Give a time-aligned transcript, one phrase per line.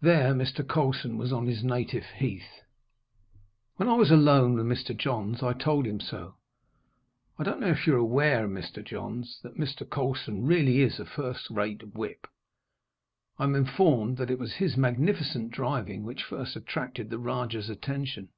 [0.00, 0.66] There Mr.
[0.66, 2.64] Colson was on his native heath.
[3.76, 4.96] When I was alone with Mr.
[4.98, 6.34] Johns I told him so.
[7.38, 8.82] "I don't know if you are aware, Mr.
[8.84, 9.88] Johns, that Mr.
[9.88, 12.26] Colson really is a first rate whip.
[13.38, 18.30] I am informed that it was his magnificent driving which first attracted the Rajah's attention."